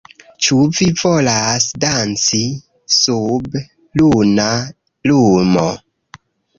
Ĉu 0.45 0.55
vi 0.77 0.87
volas 1.01 1.67
danci 1.83 2.41
sub 2.97 3.61
luna 4.05 4.51
lumo 5.13 5.71